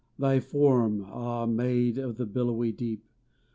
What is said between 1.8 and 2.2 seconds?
of